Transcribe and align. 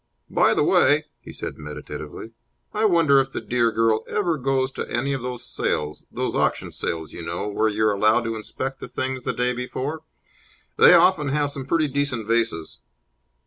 "By 0.31 0.55
the 0.55 0.63
way," 0.63 1.05
he 1.19 1.31
said, 1.31 1.59
meditatively, 1.59 2.31
"I 2.73 2.85
wonder 2.85 3.21
if 3.21 3.31
the 3.31 3.39
dear 3.39 3.71
girl 3.71 4.03
ever 4.07 4.35
goes 4.39 4.71
to 4.71 4.89
any 4.91 5.13
of 5.13 5.21
those 5.21 5.45
sales 5.45 6.07
those 6.11 6.35
auction 6.35 6.71
sales, 6.71 7.13
you 7.13 7.21
know, 7.21 7.47
where 7.47 7.69
you're 7.69 7.91
allowed 7.93 8.23
to 8.23 8.35
inspect 8.35 8.79
the 8.79 8.87
things 8.87 9.25
the 9.25 9.31
day 9.33 9.53
before? 9.53 10.01
They 10.75 10.95
often 10.95 11.27
have 11.27 11.51
some 11.51 11.67
pretty 11.67 11.87
decent 11.87 12.25
vases." 12.25 12.79